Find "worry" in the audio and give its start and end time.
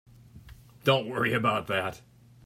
1.09-1.31